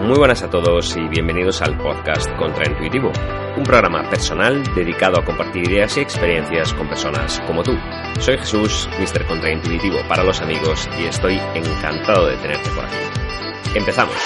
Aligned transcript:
Muy 0.00 0.16
buenas 0.16 0.42
a 0.42 0.48
todos 0.48 0.96
y 0.96 1.06
bienvenidos 1.08 1.60
al 1.60 1.76
podcast 1.76 2.28
Contraintuitivo, 2.38 3.12
un 3.58 3.62
programa 3.64 4.08
personal 4.08 4.62
dedicado 4.74 5.20
a 5.20 5.24
compartir 5.24 5.70
ideas 5.70 5.94
y 5.98 6.00
experiencias 6.00 6.72
con 6.72 6.88
personas 6.88 7.38
como 7.46 7.62
tú. 7.62 7.76
Soy 8.18 8.38
Jesús, 8.38 8.88
Mr. 8.98 9.26
Contraintuitivo 9.26 9.98
para 10.08 10.24
los 10.24 10.40
amigos 10.40 10.88
y 10.98 11.04
estoy 11.04 11.38
encantado 11.54 12.28
de 12.28 12.36
tenerte 12.38 12.70
por 12.70 12.86
aquí. 12.86 12.96
Empezamos. 13.74 14.16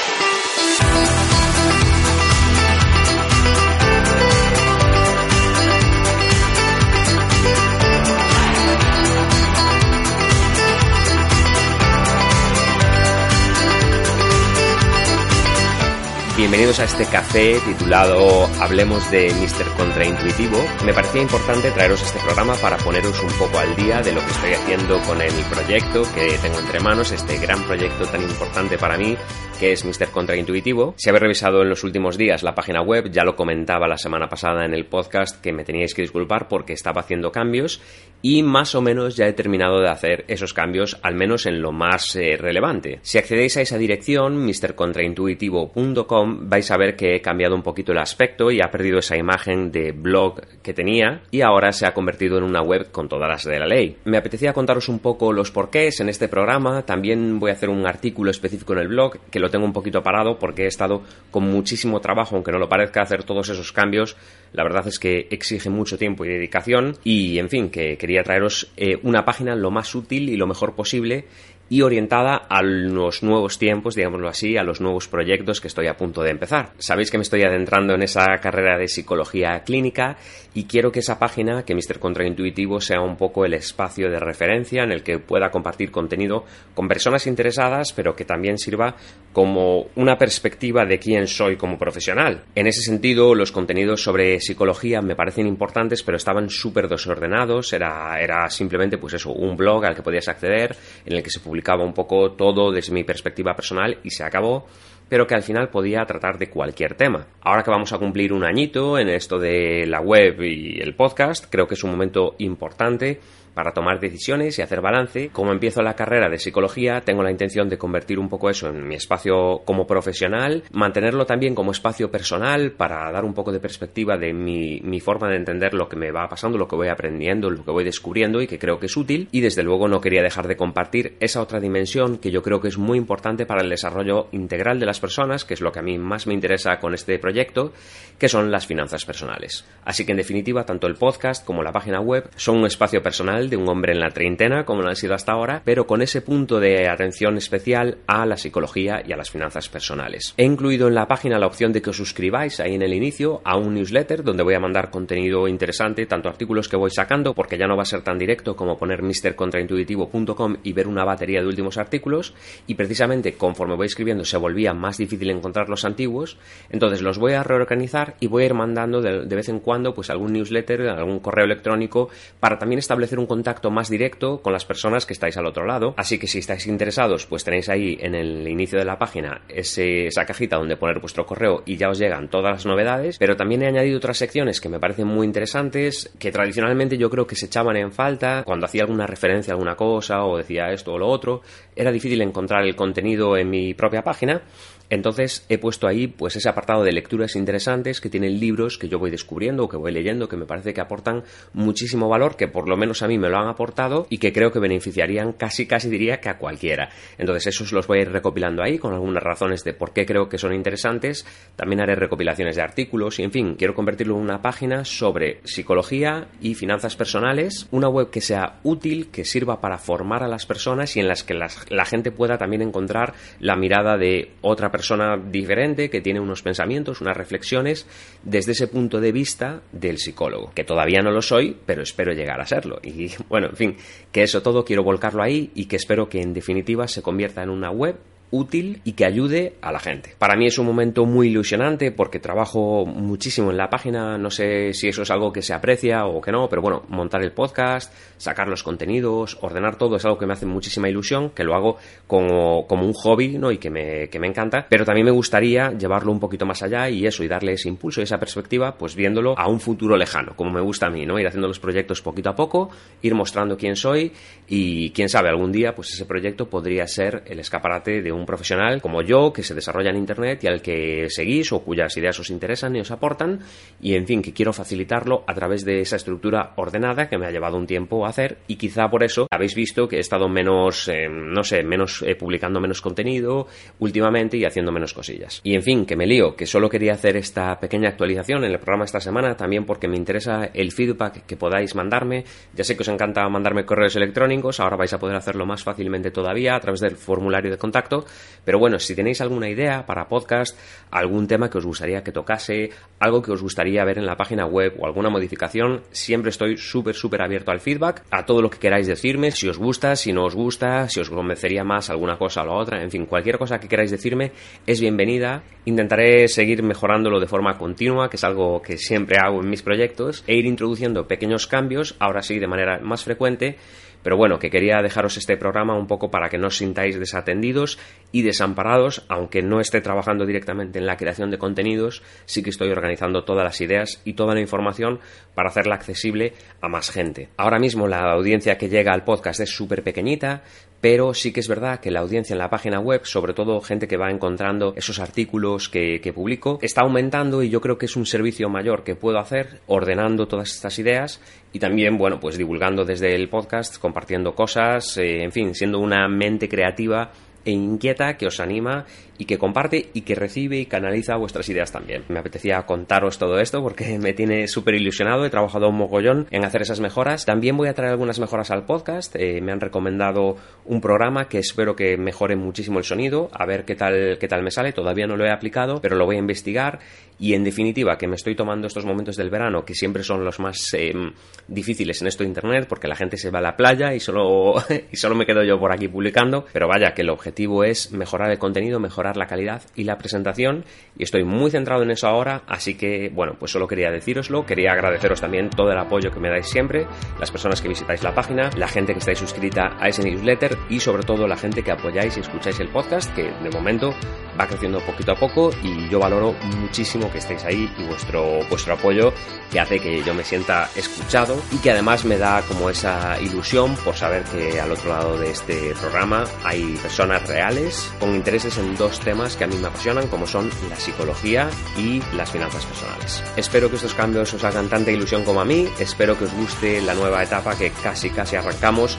Bienvenidos 16.37 16.81
a 16.81 16.85
este 16.85 17.07
café 17.07 17.61
titulado 17.65 18.47
Hablemos 18.61 19.09
de 19.13 19.33
Mr. 19.35 19.77
Contraintuitivo. 19.77 20.57
Me 20.85 20.93
parecía 20.93 21.23
importante 21.23 21.71
traeros 21.71 22.03
este 22.03 22.19
programa 22.19 22.57
para 22.57 22.77
poneros 22.77 23.23
un 23.23 23.31
poco 23.39 23.57
al 23.61 23.77
día 23.77 24.03
de 24.03 24.11
lo 24.11 24.19
que 24.19 24.33
estoy 24.33 24.53
haciendo 24.53 25.01
con 25.03 25.23
el 25.23 25.33
proyecto 25.49 26.03
que 26.13 26.37
tengo 26.43 26.59
entre 26.59 26.81
manos, 26.81 27.13
este 27.13 27.39
gran 27.39 27.63
proyecto 27.63 28.07
tan 28.07 28.21
importante 28.21 28.77
para 28.77 28.99
mí 28.99 29.17
que 29.61 29.71
es 29.71 29.85
Mr. 29.85 30.11
Contraintuitivo. 30.11 30.95
Si 30.97 31.09
habéis 31.09 31.23
revisado 31.23 31.63
en 31.63 31.69
los 31.69 31.85
últimos 31.85 32.19
días 32.19 32.43
la 32.43 32.57
página 32.57 32.83
web, 32.83 33.13
ya 33.13 33.23
lo 33.23 33.37
comentaba 33.37 33.87
la 33.87 33.97
semana 33.97 34.29
pasada 34.29 34.65
en 34.65 34.75
el 34.75 34.87
podcast 34.87 35.41
que 35.41 35.53
me 35.53 35.63
teníais 35.63 35.95
que 35.95 36.03
disculpar 36.03 36.49
porque 36.49 36.73
estaba 36.73 37.03
haciendo 37.03 37.31
cambios 37.31 37.81
y 38.25 38.43
más 38.43 38.75
o 38.75 38.81
menos 38.81 39.15
ya 39.17 39.27
he 39.27 39.35
terminado 39.35 39.83
de 39.83 39.91
hacer 39.91 40.25
esos 40.29 40.55
cambios, 40.55 40.99
al 41.03 41.15
menos 41.15 41.45
en 41.45 41.61
lo 41.61 41.73
más 41.73 42.17
eh, 42.17 42.39
relevante. 42.39 43.01
Si 43.03 43.19
accedéis 43.19 43.59
a 43.59 43.61
esa 43.61 43.77
dirección, 43.77 44.47
mrcontraintuitivo.com, 44.47 46.49
vais 46.49 46.71
a 46.71 46.79
ver 46.79 46.97
que 46.97 47.17
he 47.17 47.21
cambiado 47.21 47.55
un 47.55 47.63
poquito 47.63 47.93
el 47.93 47.99
aspecto 47.99 48.51
y 48.51 48.63
ha 48.63 48.71
perdido 48.71 49.01
esa 49.01 49.19
imagen 49.19 49.71
de 49.71 49.93
blog 49.93 50.41
que 50.63 50.73
tenía 50.73 51.21
y 51.31 51.43
ahora 51.43 51.71
se 51.71 51.87
ha 51.87 51.93
convertido 51.93 52.39
en 52.39 52.45
una 52.45 52.63
web 52.63 52.91
con 52.91 53.11
todas 53.11 53.29
las 53.29 53.45
de 53.45 53.59
la 53.59 53.67
ley. 53.67 53.99
Me 54.07 54.17
apetecía 54.17 54.55
contaros 54.55 54.89
un 54.89 55.01
poco 55.01 55.31
los 55.31 55.51
porqués 55.51 56.01
en 56.01 56.09
este 56.09 56.29
programa, 56.29 56.87
también 56.87 57.39
voy 57.39 57.51
a 57.51 57.55
hacer 57.55 57.69
un 57.69 57.87
artículo 57.87 58.31
específico 58.31 58.73
en 58.73 58.79
el 58.79 58.89
blog 58.89 59.19
que 59.31 59.39
lo 59.39 59.51
tengo 59.51 59.67
un 59.67 59.75
poquito 59.75 60.03
parado 60.03 60.39
porque 60.39 60.63
he 60.63 60.69
estado 60.69 61.03
con 61.31 61.45
muchísimo 61.45 62.01
trabajo, 62.01 62.37
aunque 62.37 62.53
no 62.53 62.59
lo 62.59 62.71
parezca, 62.71 63.03
hacer 63.03 63.25
todos 63.25 63.51
esos 63.51 63.71
cambios. 63.71 64.17
La 64.55 64.63
verdad 64.63 64.87
es 64.87 64.99
que 64.99 65.27
exige 65.31 65.69
mucho 65.69 65.99
tiempo 65.99 66.25
y 66.25 66.29
dedicación 66.29 66.97
y, 67.05 67.39
en 67.39 67.51
fin, 67.51 67.71
que 67.71 67.99
quería 67.99 68.14
traeros 68.23 68.69
eh, 68.77 68.99
una 69.03 69.25
página 69.25 69.57
lo 69.57 69.71
más 69.71 69.95
útil 69.95 70.29
y 70.29 70.37
lo 70.37 70.47
mejor 70.47 70.75
posible 70.75 71.27
y 71.69 71.83
orientada 71.83 72.37
a 72.37 72.63
los 72.63 73.23
nuevos 73.23 73.59
tiempos, 73.59 73.95
digámoslo 73.95 74.29
así, 74.29 74.57
a 74.57 74.63
los 74.63 74.81
nuevos 74.81 75.09
proyectos 75.09 75.61
que 75.61 75.69
estoy 75.69 75.87
a 75.87 75.97
punto 75.97 76.23
de 76.23 76.31
empezar. 76.31 76.71
Sabéis 76.79 77.11
que 77.11 77.19
me 77.19 77.23
estoy 77.23 77.43
adentrando 77.43 77.95
en 77.95 78.03
esa 78.03 78.27
carrera 78.41 78.79
de 78.79 78.89
psicología 78.89 79.63
clínica 79.65 80.17
y 80.53 80.65
quiero 80.65 80.93
que 80.93 81.01
esa 81.01 81.19
página, 81.19 81.65
que 81.65 81.75
Mr. 81.75 81.99
Contraintuitivo, 81.99 82.81
sea 82.81 83.01
un 83.01 83.17
poco 83.17 83.45
el 83.45 83.55
espacio 83.55 84.11
de 84.11 84.21
referencia 84.21 84.85
en 84.85 84.93
el 84.93 85.03
que 85.03 85.19
pueda 85.19 85.51
compartir 85.51 85.91
contenido 85.91 86.45
con 86.75 86.87
personas 86.87 87.27
interesadas, 87.27 87.93
pero 87.93 88.15
que 88.15 88.25
también 88.25 88.59
sirva 88.59 88.95
como 89.33 89.87
una 89.97 90.17
perspectiva 90.17 90.85
de 90.85 90.99
quién 90.99 91.27
soy 91.27 91.57
como 91.57 91.79
profesional. 91.79 92.45
En 92.55 92.67
ese 92.67 92.83
sentido, 92.83 93.35
los 93.35 93.51
contenidos 93.51 94.03
sobre 94.03 94.39
psicología 94.41 95.01
me 95.01 95.17
parecen 95.17 95.47
importantes, 95.47 96.03
pero 96.03 96.17
estaban 96.17 96.49
súper 96.51 96.89
desordenados, 96.89 97.73
era, 97.73 98.21
era 98.21 98.49
simplemente 98.49 98.99
pues 98.99 99.15
eso, 99.15 99.33
un 99.33 99.57
blog 99.57 99.85
al 99.87 99.97
que 99.97 100.03
podías 100.03 100.29
acceder, 100.29 100.77
en 101.05 101.17
el 101.17 101.23
que 101.23 101.31
se 101.31 101.41
publicaba 101.41 101.54
un 101.85 101.95
poco 101.95 102.33
todo 102.33 102.73
desde 102.73 102.93
mi 102.93 103.05
perspectiva 103.05 103.55
personal 103.55 103.99
y 104.03 104.11
se 104.11 104.25
acabó 104.25 104.67
pero 105.09 105.27
que 105.27 105.35
al 105.35 105.43
final 105.43 105.69
podía 105.69 106.05
tratar 106.07 106.39
de 106.39 106.49
cualquier 106.49 106.95
tema. 106.95 107.27
Ahora 107.43 107.63
que 107.63 107.71
vamos 107.71 107.93
a 107.93 107.99
cumplir 107.99 108.33
un 108.33 108.45
añito 108.45 108.99
en 108.99 109.09
esto 109.09 109.39
de 109.39 109.87
la 109.87 110.01
web 110.01 110.43
y 110.43 110.81
el 110.81 110.95
podcast, 110.95 111.47
creo 111.51 111.67
que 111.67 111.75
es 111.75 111.85
un 111.85 111.91
momento 111.91 112.35
importante 112.39 113.21
para 113.55 113.73
tomar 113.73 114.01
decisiones 114.01 114.59
y 114.59 114.63
hacer 114.63 114.81
balance. 114.81 115.31
Como 115.33 115.53
empiezo 115.53 115.83
la 115.83 115.95
carrera 115.95 116.29
de 116.29 116.39
psicología, 116.39 117.01
tengo 117.01 117.23
la 117.23 117.31
intención 117.31 117.69
de 117.69 117.79
convertir 117.79 118.19
un 118.19 118.29
poco 118.29 118.51
eso 118.51 118.69
en 118.69 118.87
mi 118.87 118.97
espacio 118.97 119.63
como 119.65 119.87
profesional, 119.87 120.65
mantenerlo 120.73 121.25
también 121.25 121.55
como 121.55 121.71
espacio 121.71 122.11
personal 122.11 122.73
para 122.73 123.11
dar 123.11 123.25
un 123.25 123.35
poco 123.35 123.53
de 123.53 123.61
perspectiva 123.61 124.17
de 124.17 124.33
mi, 124.33 124.81
mi 124.81 125.01
forma 125.01 125.29
de 125.29 125.37
entender 125.37 125.75
lo 125.75 125.89
que 125.89 125.97
me 125.97 126.11
va 126.11 126.29
pasando, 126.29 126.59
lo 126.59 126.69
que 126.69 126.77
voy 126.77 126.89
aprendiendo, 126.89 127.51
lo 127.51 127.65
que 127.65 127.71
voy 127.71 127.85
descubriendo 127.85 128.43
y 128.43 128.47
que 128.47 128.59
creo 128.59 128.79
que 128.79 128.87
es 128.87 128.97
útil. 128.97 129.29
Y 129.33 129.41
desde 129.41 129.63
luego 129.63 129.89
no 129.89 130.01
quería 130.01 130.23
dejar 130.23 130.49
de 130.49 130.57
compartir 130.57 131.17
esa 131.21 131.41
otra 131.41 131.61
dimensión 131.61 132.19
que 132.19 132.31
yo 132.31 132.43
creo 132.43 132.61
que 132.61 132.69
es 132.69 132.79
muy 132.79 132.99
importante 132.99 133.47
para 133.47 133.63
el 133.63 133.71
desarrollo 133.71 134.29
integral 134.33 134.81
de 134.81 134.87
las 134.87 135.01
personas, 135.01 135.45
que 135.45 135.55
es 135.55 135.61
lo 135.61 135.73
que 135.73 135.79
a 135.79 135.83
mí 135.83 135.99
más 135.99 136.27
me 136.27 136.35
interesa 136.35 136.79
con 136.81 136.95
este 136.95 137.19
proyecto, 137.19 137.73
que 138.19 138.29
son 138.29 138.51
las 138.51 138.67
finanzas 138.67 139.05
personales. 139.05 139.65
Así 139.85 140.05
que 140.05 140.13
en 140.13 140.19
definitiva, 140.19 140.65
tanto 140.65 140.87
el 140.87 140.97
podcast 140.97 141.45
como 141.45 141.63
la 141.63 141.73
página 141.73 142.01
web 142.01 142.29
son 142.37 142.59
un 142.59 142.67
espacio 142.67 143.03
personal 143.03 143.44
de 143.51 143.57
un 143.57 143.69
hombre 143.69 143.93
en 143.93 144.01
la 144.01 144.11
treintena, 144.11 144.65
como 144.65 144.83
lo 144.83 144.89
han 144.89 144.97
sido 144.97 145.15
hasta 145.15 145.33
ahora, 145.33 145.63
pero 145.65 145.87
con 145.87 146.03
ese 146.03 146.21
punto 146.23 146.61
de 146.61 146.89
atención 146.89 147.37
especial 147.37 147.99
a 148.07 148.27
la 148.27 148.37
psicología 148.37 149.03
y 149.07 149.13
a 149.13 149.17
las 149.17 149.31
finanzas 149.31 149.69
personales. 149.69 150.35
He 150.37 150.45
incluido 150.45 150.89
en 150.89 150.95
la 150.95 151.07
página 151.07 151.39
la 151.39 151.47
opción 151.47 151.73
de 151.73 151.83
que 151.83 151.91
os 151.91 151.97
suscribáis 151.97 152.61
ahí 152.61 152.75
en 152.75 152.83
el 152.83 152.95
inicio 152.95 153.41
a 153.45 153.57
un 153.57 153.75
newsletter 153.75 154.23
donde 154.23 154.43
voy 154.43 154.55
a 154.55 154.61
mandar 154.61 154.91
contenido 154.91 155.49
interesante, 155.49 156.07
tanto 156.07 156.29
artículos 156.29 156.69
que 156.69 156.77
voy 156.77 156.91
sacando, 156.91 157.35
porque 157.35 157.59
ya 157.59 157.67
no 157.67 157.77
va 157.77 157.83
a 157.83 157.87
ser 157.87 158.03
tan 158.03 158.19
directo 158.19 158.57
como 158.57 158.77
poner 158.77 159.03
mrcontraintuitivo.com 159.03 160.57
y 160.63 160.73
ver 160.73 160.89
una 160.89 161.05
batería 161.05 161.41
de 161.41 161.47
últimos 161.47 161.79
artículos, 161.79 162.35
y 162.67 162.75
precisamente 162.75 163.35
conforme 163.35 163.77
voy 163.77 163.87
escribiendo 163.87 164.25
se 164.25 164.37
volvía 164.37 164.75
más 164.75 164.99
difícil 164.99 165.31
encontrar 165.31 165.69
los 165.69 165.85
antiguos, 165.85 166.39
entonces 166.71 167.03
los 167.03 167.19
voy 167.19 167.33
a 167.33 167.43
reorganizar 167.43 168.17
y 168.21 168.27
voy 168.27 168.45
a 168.45 168.47
ir 168.47 168.55
mandando 168.55 169.01
de, 169.01 169.27
de 169.27 169.37
vez 169.37 169.49
en 169.49 169.61
cuando 169.61 169.95
pues 169.95 170.11
algún 170.11 170.33
newsletter, 170.33 170.89
algún 170.89 171.21
correo 171.21 171.45
electrónico, 171.45 172.09
para 172.41 172.59
también 172.59 172.79
establecer 172.79 173.19
un 173.19 173.27
contacto 173.35 173.69
más 173.73 173.91
directo 173.91 174.41
con 174.41 174.53
las 174.53 174.65
personas 174.65 175.07
que 175.07 175.13
estáis 175.13 175.37
al 175.37 175.47
otro 175.47 175.67
lado. 175.67 175.93
Así 175.97 176.21
que 176.21 176.29
si 176.29 176.39
estáis 176.39 176.69
interesados, 176.69 177.27
pues 177.27 177.43
tenéis 177.43 177.69
ahí 177.69 177.99
en 178.01 178.15
el 178.15 178.47
inicio 178.47 178.79
de 178.79 178.85
la 178.85 178.97
página 178.97 179.43
esa 179.49 180.25
cajita 180.25 180.57
donde 180.57 180.77
poner 180.77 181.01
vuestro 181.01 181.27
correo 181.27 181.65
y 181.67 181.77
ya 181.77 181.89
os 181.89 181.99
llegan 181.99 182.31
todas 182.31 182.53
las 182.53 182.65
novedades. 182.65 183.19
Pero 183.19 183.37
también 183.37 183.63
he 183.63 183.67
añadido 183.67 183.97
otras 183.97 184.19
secciones 184.19 184.61
que 184.61 184.69
me 184.69 184.79
parecen 184.79 185.09
muy 185.09 185.27
interesantes, 185.27 186.13
que 186.17 186.31
tradicionalmente 186.31 186.97
yo 186.97 187.11
creo 187.11 187.27
que 187.27 187.35
se 187.35 187.47
echaban 187.47 187.77
en 187.77 187.91
falta 187.91 188.45
cuando 188.45 188.67
hacía 188.67 188.83
alguna 188.83 189.09
referencia 189.09 189.53
a 189.53 189.55
alguna 189.55 189.75
cosa 189.75 190.25
o 190.25 190.37
decía 190.37 190.71
esto 190.71 190.93
o 190.93 190.99
lo 190.99 191.09
otro. 191.09 191.43
Era 191.75 191.91
difícil 191.91 192.23
encontrar 192.23 192.63
el 192.63 192.77
contenido 192.77 193.37
en 193.37 193.51
mi 193.51 193.75
propia 193.75 194.03
página 194.03 194.43
entonces 194.91 195.45
he 195.49 195.59
puesto 195.59 195.87
ahí 195.87 196.07
pues 196.07 196.37
ese 196.37 196.49
apartado 196.49 196.85
de 196.85 196.93
lecturas 196.93 197.37
interesantes 197.37 198.01
que 198.01 198.11
tienen 198.11 198.39
libros 198.39 198.79
que 198.79 198.89
yo 198.89 198.99
voy 198.99 199.11
descubriendo 199.11 199.65
o 199.65 199.69
que 199.69 199.77
voy 199.77 199.93
leyendo 199.93 200.29
que 200.29 200.37
me 200.37 200.47
parece 200.47 200.75
que 200.75 200.81
aportan 200.81 201.25
muchísimo 201.53 202.09
valor, 202.09 202.37
que 202.37 202.49
por 202.49 202.69
lo 202.69 202.77
menos 202.77 203.03
a 203.03 203.09
mí 203.09 203.19
me 203.19 203.29
lo 203.29 203.39
han 203.39 203.49
aportado 203.49 204.07
y 204.11 204.19
que 204.19 204.33
creo 204.33 204.53
que 204.53 204.59
beneficiarían 204.59 205.33
casi 205.33 205.67
casi 205.67 205.89
diría 205.89 206.21
que 206.21 206.29
a 206.29 206.39
cualquiera. 206.39 206.91
Entonces 207.19 207.49
esos 207.49 207.73
los 207.73 207.87
voy 207.87 207.99
a 207.99 208.03
ir 208.03 208.13
recopilando 208.13 208.63
ahí 208.63 208.79
con 208.79 208.93
algunas 208.93 209.23
razones 209.23 209.65
de 209.65 209.75
por 209.75 209.93
qué 209.93 210.07
creo 210.07 210.29
que 210.29 210.39
son 210.39 210.53
interesantes. 210.55 211.27
También 211.57 211.81
haré 211.81 211.95
recopilaciones 211.95 212.57
de 212.57 212.63
artículos 212.63 213.19
y 213.19 213.23
en 213.23 213.33
fin, 213.33 213.55
quiero 213.57 213.75
convertirlo 213.75 214.17
en 214.17 214.23
una 214.23 214.43
página 214.43 214.85
sobre 214.85 215.41
psicología 215.45 216.29
y 216.41 216.55
finanzas 216.55 216.97
personales, 216.97 217.69
una 217.71 217.89
web 217.89 218.11
que 218.11 218.21
sea 218.21 218.61
útil, 218.63 219.09
que 219.11 219.25
sirva 219.25 219.61
para 219.61 219.79
formar 219.79 220.23
a 220.23 220.29
las 220.29 220.47
personas 220.47 220.97
y 220.97 221.01
en 221.01 221.09
las 221.09 221.25
que 221.25 221.35
la 221.35 221.85
gente 221.85 222.11
pueda 222.11 222.39
también 222.39 222.63
encontrar 222.63 223.15
la 223.41 223.57
mirada 223.57 223.97
de 223.97 224.33
otra 224.41 224.71
persona 224.75 225.17
diferente 225.17 225.89
que 225.89 226.01
tiene 226.01 226.19
unos 226.19 226.43
pensamientos, 226.43 227.01
unas 227.01 227.17
reflexiones 227.17 227.87
desde 228.25 228.51
ese 228.51 228.67
punto 228.67 229.01
de 229.01 229.13
vista 229.13 229.63
del 229.71 229.99
psicólogo, 229.99 230.51
que 230.53 230.65
todavía 230.65 231.01
no 231.01 231.13
lo 231.13 231.23
soy, 231.23 231.57
pero 231.65 231.85
espero 231.85 232.13
llegar 232.13 232.41
a 232.41 232.47
serlo. 232.47 232.81
Y 232.83 233.13
bueno, 233.29 233.51
en 233.51 233.57
fin, 233.57 233.77
que 234.11 234.25
eso 234.25 234.43
todo 234.43 234.65
quiero 234.65 234.83
volcarlo 234.83 235.23
ahí 235.23 235.53
y 235.55 235.67
que 235.67 235.77
espero 235.77 236.09
que 236.09 236.21
en 236.21 236.35
definitiva 236.35 236.89
se 236.89 237.03
convierta 237.03 237.45
en 237.45 237.51
una 237.51 237.71
web 237.71 238.01
útil 238.35 238.81
y 238.85 238.93
que 238.93 239.05
ayude 239.05 239.55
a 239.63 239.71
la 239.71 239.79
gente. 239.79 240.17
Para 240.19 240.35
mí 240.37 240.47
es 240.47 240.59
un 240.59 240.67
momento 240.67 241.07
muy 241.07 241.29
ilusionante 241.29 241.93
porque 241.93 242.19
trabajo 242.19 242.85
muchísimo 242.85 243.53
en 243.53 243.57
la 243.57 243.71
página, 243.71 244.19
no 244.19 244.31
sé 244.31 244.73
si 244.73 244.89
eso 244.89 245.03
es 245.03 245.11
algo 245.11 245.33
que 245.33 245.41
se 245.41 245.55
aprecia 245.55 246.07
o 246.07 246.21
que 246.21 246.33
no, 246.33 246.49
pero 246.49 246.61
bueno, 246.61 246.83
montar 246.89 247.23
el 247.23 247.33
podcast, 247.33 247.95
sacar 248.25 248.49
los 248.49 248.63
contenidos, 248.63 249.39
ordenar 249.41 249.77
todo 249.77 249.97
es 249.97 250.05
algo 250.05 250.19
que 250.19 250.27
me 250.27 250.33
hace 250.33 250.47
muchísima 250.47 250.89
ilusión, 250.89 251.31
que 251.31 251.45
lo 251.45 251.55
hago 251.55 251.77
como, 252.07 252.67
como 252.67 252.87
un 252.87 252.93
hobby 252.95 253.39
¿no? 253.39 253.53
y 253.53 253.59
que 253.59 253.71
me, 253.71 254.09
que 254.09 254.19
me 254.19 254.27
encanta, 254.27 254.67
pero 254.69 254.85
también 254.85 255.05
me 255.05 255.11
gustaría 255.11 255.71
llevarlo 255.73 256.11
un 256.11 256.21
poquito 256.21 256.47
más 256.47 256.63
allá 256.63 256.89
y 256.89 257.07
eso, 257.07 257.23
y 257.23 257.29
darle 257.29 257.53
ese 257.53 257.69
impulso 257.69 258.01
y 258.01 258.05
esa 258.05 258.19
perspectiva, 258.19 258.77
pues 258.77 258.97
viéndolo 258.97 259.39
a 259.39 259.49
un 259.49 259.61
futuro 259.61 259.97
lejano, 259.97 260.35
como 260.35 260.51
me 260.51 260.61
gusta 260.61 260.87
a 260.87 260.91
mí, 260.91 261.07
¿no? 261.07 261.19
Ir 261.19 261.27
haciendo 261.27 261.49
los 261.49 261.61
proyectos 261.61 262.01
poquito 262.03 262.31
a 262.31 262.35
poco, 262.35 262.71
ir 263.03 263.15
mostrando 263.15 263.57
quién 263.57 263.77
soy 263.77 264.13
y 264.49 264.91
quién 264.91 265.09
sabe, 265.09 265.29
algún 265.29 265.53
día 265.53 265.75
pues 265.75 265.93
ese 265.93 266.07
proyecto 266.07 266.49
podría 266.49 266.87
ser 266.87 267.23
el 267.27 267.39
escaparate 267.39 268.03
de 268.03 268.11
un 268.11 268.25
profesional 268.25 268.81
como 268.81 269.03
yo 269.03 269.33
que 269.33 269.43
se 269.43 269.55
desarrolla 269.55 269.91
en 269.91 269.97
Internet 269.97 270.43
y 270.45 270.47
al 270.47 270.63
que 270.63 271.07
seguís 271.11 271.53
o 271.53 271.61
cuyas 271.61 271.97
ideas 271.97 272.19
os 272.19 272.31
interesan 272.31 272.75
y 272.77 272.81
os 272.81 272.91
aportan 272.91 273.41
y 273.81 273.95
en 273.95 274.07
fin, 274.07 274.23
que 274.23 274.33
quiero 274.33 274.53
facilitarlo 274.53 275.25
a 275.27 275.35
través 275.35 275.65
de 275.65 275.81
esa 275.81 275.97
estructura 275.97 276.53
ordenada 276.57 277.09
que 277.09 277.19
me 277.19 277.27
ha 277.27 277.31
llevado 277.31 277.57
un 277.57 277.67
tiempo 277.67 278.07
a 278.07 278.11
hacer 278.15 278.39
y 278.47 278.57
quizá 278.57 278.89
por 278.89 279.03
eso 279.03 279.27
habéis 279.31 279.55
visto 279.55 279.89
que 279.89 279.97
he 279.97 280.01
estado 280.01 280.29
menos, 280.29 280.89
eh, 280.89 281.09
no 281.11 281.43
sé, 281.43 281.63
menos 281.65 282.03
eh, 282.03 282.15
publicando 282.15 282.61
menos 282.61 282.81
contenido 282.81 283.49
últimamente 283.81 284.37
y 284.37 284.45
haciendo 284.45 284.73
menos 284.73 284.95
cosillas. 284.95 285.41
Y 285.43 285.55
en 285.55 285.63
fin, 285.63 285.85
que 285.85 285.97
me 285.97 286.07
lío, 286.07 286.37
que 286.37 286.47
solo 286.47 286.69
quería 286.69 286.93
hacer 286.93 287.17
esta 287.17 287.59
pequeña 287.59 287.89
actualización 287.89 288.45
en 288.45 288.53
el 288.53 288.59
programa 288.59 288.85
esta 288.85 289.01
semana 289.01 289.37
también 289.37 289.65
porque 289.67 289.89
me 289.89 289.97
interesa 289.97 290.51
el 290.55 290.73
feedback 290.73 291.27
que 291.27 291.37
podáis 291.37 291.75
mandarme. 291.75 292.25
Ya 292.55 292.65
sé 292.65 292.77
que 292.77 292.83
os 292.83 292.89
encanta 292.89 293.29
mandarme 293.29 293.65
correos 293.65 293.97
electrónicos, 293.97 294.61
ahora 294.61 294.77
vais 294.77 294.93
a 294.93 294.99
poder 294.99 295.17
hacerlo 295.17 295.47
más 295.47 295.65
fácilmente 295.65 296.11
todavía 296.11 296.55
a 296.55 296.61
través 296.61 296.81
del 296.81 296.97
formulario 296.97 297.51
de 297.51 297.59
contacto. 297.59 298.05
Pero 298.45 298.59
bueno, 298.59 298.79
si 298.79 298.95
tenéis 298.95 299.21
alguna 299.21 299.49
idea 299.49 299.85
para 299.87 300.09
podcast, 300.09 300.59
algún 300.91 301.27
tema 301.27 301.51
que 301.51 301.59
os 301.59 301.67
gustaría 301.67 302.05
que 302.05 302.13
tocase, 302.13 302.71
algo 303.01 303.23
que 303.23 303.33
os 303.33 303.43
gustaría 303.43 303.85
ver 303.85 303.99
en 303.99 304.07
la 304.07 304.17
página 304.17 304.47
web 304.47 304.75
o 304.79 304.87
alguna 304.87 305.11
modificación, 305.11 305.83
siempre 305.91 306.31
estoy 306.31 306.57
súper, 306.57 306.95
súper 306.95 307.23
abierto 307.23 307.51
al 307.51 307.61
feedback, 307.61 307.94
a 308.11 308.25
todo 308.25 308.43
lo 308.43 308.51
que 308.51 308.59
queráis 308.59 308.87
decirme, 308.87 309.31
si 309.31 309.49
os 309.49 309.59
gusta, 309.59 309.97
si 309.97 310.13
no 310.13 310.25
os 310.25 310.35
gusta, 310.35 310.89
si 310.89 311.01
os 311.01 311.11
convencería 311.11 311.65
más 311.65 311.91
alguna 311.91 312.17
cosa 312.17 312.43
o 312.43 312.47
la 312.47 312.55
otra, 312.55 312.83
en 312.83 312.91
fin, 312.91 313.07
cualquier 313.07 313.39
cosa 313.39 313.59
que 313.59 313.69
queráis 313.69 313.91
decirme 313.91 314.33
es 314.67 314.81
bienvenida. 314.81 315.43
Intentaré 315.65 316.29
seguir 316.29 316.63
mejorándolo 316.63 317.21
de 317.21 317.27
forma 317.27 317.57
continua, 317.57 318.09
que 318.11 318.17
es 318.17 318.25
algo 318.25 318.61
que 318.63 318.77
siempre 318.77 319.17
hago 319.19 319.41
en 319.41 319.49
mis 319.49 319.63
proyectos, 319.63 320.25
e 320.27 320.35
ir 320.35 320.47
introduciendo 320.47 321.07
pequeños 321.07 321.47
cambios, 321.47 321.97
ahora 321.99 322.23
sí 322.23 322.39
de 322.39 322.47
manera 322.47 322.81
más 322.81 323.05
frecuente, 323.05 323.57
pero 324.05 324.17
bueno, 324.17 324.39
que 324.39 324.51
quería 324.51 324.83
dejaros 324.83 325.17
este 325.17 325.37
programa 325.37 325.77
un 325.77 325.89
poco 325.89 326.11
para 326.11 326.29
que 326.29 326.39
no 326.39 326.49
os 326.49 326.59
sintáis 326.59 326.97
desatendidos 326.97 327.79
y 328.13 328.23
desamparados, 328.23 329.05
aunque 329.09 329.43
no 329.43 329.59
esté 329.59 329.81
trabajando 329.81 330.27
directamente 330.27 330.79
en 330.79 330.87
la 330.87 330.97
creación 330.97 331.31
de 331.31 331.39
contenidos, 331.39 332.03
sí 332.27 332.43
que 332.43 332.51
estoy 332.51 332.71
organizando 332.71 333.25
todas 333.25 333.43
las 333.43 333.61
ideas 333.61 334.03
y 334.05 334.13
toda 334.13 334.35
la 334.35 334.41
información 334.41 335.01
para 335.35 335.49
hacerla 335.49 335.75
accesible 335.75 336.35
a 336.61 336.69
más 336.69 336.91
gente. 336.91 337.31
Ahora 337.37 337.59
mismo 337.59 337.89
la 337.89 338.13
audiencia 338.13 338.59
que 338.59 338.69
llega 338.69 338.93
al 338.93 339.05
podcast 339.05 339.41
es 339.41 339.51
súper 339.51 339.83
pequeñita, 339.83 340.45
pero 340.85 341.15
sí 341.15 341.33
que 341.33 341.41
es 341.41 341.49
verdad 341.49 341.81
que 341.81 341.91
la 341.91 342.01
audiencia 342.01 342.35
en 342.35 342.39
la 342.39 342.51
página 342.51 342.79
web, 342.79 343.07
sobre 343.07 343.33
todo 343.33 343.63
gente 343.63 343.89
que 343.89 343.97
va 343.97 344.11
encontrando 344.11 344.75
esos 344.77 344.99
artículos 344.99 345.71
que, 345.71 346.13
publico, 346.15 346.59
está 346.61 346.83
aumentando 346.83 347.43
y 347.43 347.49
yo 347.49 347.63
creo 347.63 347.79
que 347.79 347.87
es 347.87 347.97
un 347.97 348.05
servicio 348.05 348.51
mayor 348.51 348.85
que 348.85 348.95
puedo 348.95 349.19
hacer 349.19 349.63
ordenando 349.67 350.29
todas 350.29 350.51
estas 350.51 350.79
ideas 350.79 351.23
y 351.55 351.59
también, 351.59 351.97
bueno, 351.97 352.21
pues 352.21 352.37
divulgando 352.37 352.85
desde 352.85 353.15
el 353.15 353.31
podcast, 353.31 353.79
compartiendo 353.79 354.35
cosas, 354.35 354.99
eh, 354.99 355.23
en 355.23 355.33
fin, 355.33 355.55
siendo 355.55 355.79
una 355.79 356.07
mente 356.07 356.51
creativa 356.51 357.13
e 357.45 357.51
inquieta 357.51 358.17
que 358.17 358.27
os 358.27 358.41
anima 358.41 358.87
y 359.19 359.27
que 359.27 359.39
comparte 359.39 359.91
y 359.93 360.03
que 360.03 360.15
recibe 360.15 360.59
y 360.59 360.67
canaliza 360.67 361.17
vuestras 361.17 361.49
ideas 361.49 361.71
también. 361.71 362.05
Me 362.09 362.19
apetecía 362.19 362.63
contaros 362.63 363.19
todo 363.19 363.39
esto 363.39 363.63
porque 363.63 363.99
me 363.99 364.13
tiene 364.13 364.49
súper 364.49 364.75
ilusionado, 364.75 365.25
he 365.25 365.31
trabajado 365.31 365.69
un 365.69 365.77
mogollón 365.77 366.27
en 366.31 366.45
hacer 366.45 366.63
esas 366.63 366.81
mejoras. 366.81 367.25
También 367.25 367.57
voy 367.57 367.69
a 367.69 367.75
traer 367.75 367.93
algunas 367.93 368.19
mejoras 368.19 368.51
al 368.51 368.65
podcast, 368.65 369.15
eh, 369.17 369.41
me 369.41 369.53
han 369.53 369.61
recomendado 369.61 370.37
un 370.65 370.81
programa 370.81 371.29
que 371.29 371.39
espero 371.39 371.77
que 371.77 371.97
mejore 371.97 372.37
muchísimo 372.37 372.79
el 372.79 372.85
sonido, 372.85 373.29
a 373.33 373.47
ver 373.47 373.65
qué 373.65 373.77
tal, 373.77 374.19
qué 374.19 374.29
tal 374.29 374.43
me 374.43 374.51
sale, 374.51 374.73
todavía 374.73 375.07
no 375.07 375.17
lo 375.17 375.25
he 375.25 375.31
aplicado, 375.31 375.81
pero 375.81 375.97
lo 375.97 376.07
voy 376.07 376.17
a 376.17 376.21
investigar 376.21 376.81
y 377.19 377.35
en 377.35 377.45
definitiva 377.45 377.97
que 377.97 378.09
me 378.09 378.17
estoy 378.17 378.35
tomando 378.35 378.67
estos 378.67 378.85
momentos 378.85 379.17
del 379.17 379.31
verano 379.31 379.65
que 379.65 379.75
siempre 379.75 380.03
son 380.03 380.25
los 380.25 380.41
más 380.41 380.75
em, 380.75 381.13
difíciles 381.49 382.01
en 382.03 382.09
esto 382.09 382.25
de 382.25 382.29
internet 382.29 382.67
porque 382.69 382.89
la 382.89 382.97
gente 382.97 383.17
se 383.17 383.31
va 383.31 383.39
a 383.39 383.43
la 383.43 383.57
playa 383.57 383.95
y 383.95 384.01
solo, 384.01 384.55
y 384.93 384.97
solo 384.97 385.15
me 385.15 385.27
quedo 385.27 385.43
yo 385.45 385.59
por 385.59 385.73
aquí 385.73 385.89
publicando, 385.89 386.45
pero 386.53 386.69
vaya 386.69 386.95
que 386.95 387.03
el 387.03 387.11
objetivo 387.11 387.65
es 387.65 387.93
mejorar 387.93 388.31
el 388.31 388.39
contenido, 388.39 388.81
mejorar 388.81 389.17
la 389.17 389.27
calidad 389.27 389.63
y 389.75 389.85
la 389.85 389.99
presentación. 389.99 390.65
Y 390.97 391.05
estoy 391.05 391.25
muy 391.25 391.51
centrado 391.51 391.83
en 391.83 391.91
eso 391.91 392.07
ahora, 392.07 392.43
así 392.47 392.75
que 392.75 393.11
bueno, 393.13 393.37
pues 393.39 393.53
solo 393.53 393.67
quería 393.67 393.91
deciroslo, 393.91 394.45
quería 394.45 394.73
agradeceros 394.73 395.21
también 395.21 395.51
todo 395.51 395.71
el 395.71 395.79
apoyo 395.79 396.11
que 396.11 396.21
me 396.21 396.31
dais 396.31 396.49
siempre, 396.49 396.87
las 397.19 397.31
personas 397.31 397.61
que 397.61 397.69
visitáis 397.69 398.03
la 398.03 398.15
página, 398.15 398.51
la 398.57 398.69
gente 398.69 398.93
que 398.93 398.99
estáis 398.99 399.19
suscrita 399.19 399.77
a 399.79 399.89
ese 399.89 400.03
newsletter 400.03 400.57
y 400.69 400.81
sobre 400.81 401.03
todo 401.03 401.27
la 401.27 401.37
gente 401.37 401.63
que 401.63 401.73
apoyáis 401.73 402.17
y 402.17 402.21
escucháis 402.21 402.61
el 402.61 402.69
podcast, 402.69 403.15
que 403.15 403.25
de 403.25 403.51
momento 403.51 403.95
va 404.39 404.47
creciendo 404.47 404.81
poquito 404.81 405.13
a 405.13 405.17
poco 405.17 405.51
y 405.63 405.89
yo 405.89 405.99
valoro 405.99 406.35
muchísimo 406.59 407.11
que 407.15 407.19
estéis 407.19 407.45
ahí 407.45 407.73
y 407.79 407.85
vuestro, 407.85 408.41
vuestro 408.51 408.75
apoyo 408.75 409.15
que 409.51 409.61
hace 409.61 409.79
que 409.79 410.03
yo 410.03 410.13
me 410.15 410.25
sienta 410.25 410.69
escuchado 410.75 411.41
y 411.53 411.59
que 411.59 411.71
además 411.71 412.05
me 412.05 412.19
da 412.19 412.43
como 412.43 412.69
esa 412.69 413.21
ilusión 413.21 413.77
por 413.77 413.95
saber 413.95 414.25
que 414.25 414.61
al 414.61 414.73
otro 414.73 414.91
lado 414.91 415.19
de 415.19 415.31
este 415.31 415.75
programa 415.81 416.25
hay 416.43 416.77
personas 416.83 417.27
reales 417.29 417.89
con 418.01 418.17
intereses 418.17 418.59
en 418.59 418.75
dos 418.77 418.99
temas 418.99 419.37
que 419.37 419.45
a 419.45 419.47
mí 419.47 419.55
me 419.57 419.69
apasionan 419.69 420.09
como 420.09 420.27
son 420.27 420.51
la 420.69 420.77
psicología 420.77 421.49
y 421.79 422.03
las 422.17 422.33
finanzas 422.33 422.67
personales. 422.67 423.23
Espero 423.37 423.71
que 423.71 423.77
estos 423.77 423.95
cambios 423.95 424.35
os 424.35 424.43
hagan 424.43 424.69
tanta 424.69 424.91
ilusión 424.91 425.25
como 425.25 425.41
a 425.41 425.45
mí, 425.45 425.69
espero 425.79 426.19
que 426.19 426.25
os 426.25 426.35
guste 426.35 426.81
la 426.83 426.95
nueva 426.95 427.23
etapa 427.23 427.57
que 427.57 427.71
casi 427.71 428.11
casi 428.11 428.35
arrancamos, 428.35 428.99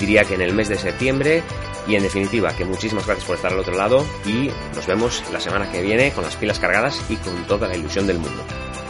diría 0.00 0.24
que 0.24 0.34
en 0.34 0.42
el 0.42 0.52
mes 0.52 0.68
de 0.68 0.78
septiembre 0.78 1.44
y 1.86 1.96
en 1.96 2.02
definitiva, 2.02 2.54
que 2.54 2.64
muchísimas 2.64 3.06
gracias 3.06 3.26
por 3.26 3.36
estar 3.36 3.52
al 3.52 3.58
otro 3.58 3.74
lado 3.74 4.04
y 4.24 4.50
nos 4.74 4.86
vemos 4.86 5.22
la 5.32 5.40
semana 5.40 5.70
que 5.70 5.82
viene 5.82 6.12
con 6.12 6.24
las 6.24 6.36
pilas 6.36 6.58
cargadas 6.58 7.00
y 7.08 7.16
toda 7.42 7.68
la 7.68 7.76
ilusión 7.76 8.06
del 8.06 8.18
mundo. 8.18 8.42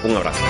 Un 0.04 0.16
abrazo. 0.16 0.40